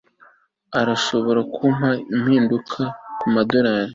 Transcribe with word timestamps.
urashobora 0.79 1.41
kumpa 1.53 1.89
impinduka 2.15 2.81
kumadorari 3.19 3.89